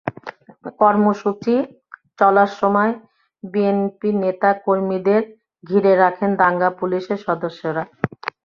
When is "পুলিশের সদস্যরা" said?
6.79-7.83